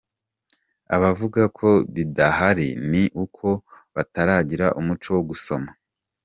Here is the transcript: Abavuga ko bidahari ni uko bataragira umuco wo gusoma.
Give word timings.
Abavuga 0.95 1.41
ko 1.57 1.69
bidahari 1.93 2.67
ni 2.91 3.03
uko 3.23 3.47
bataragira 3.95 4.65
umuco 4.79 5.07
wo 5.15 5.21
gusoma. 5.29 5.69